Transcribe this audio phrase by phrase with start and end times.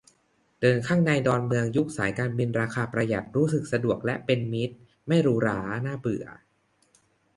[0.61, 4.75] เดินข้างในดอนเมืองยุคสายการบินราคาประหยัด รู้สึกสะดวกและเป็นมิตร
[5.07, 6.25] ไม่หรูหราน่าเบื่อ